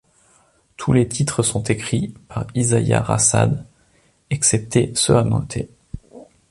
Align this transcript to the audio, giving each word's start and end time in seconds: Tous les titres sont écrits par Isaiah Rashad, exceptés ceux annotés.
Tous 0.77 0.93
les 0.93 1.07
titres 1.07 1.43
sont 1.43 1.61
écrits 1.65 2.15
par 2.27 2.47
Isaiah 2.55 3.01
Rashad, 3.03 3.67
exceptés 4.31 4.91
ceux 4.95 5.15
annotés. 5.15 5.69